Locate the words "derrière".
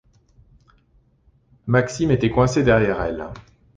2.63-2.99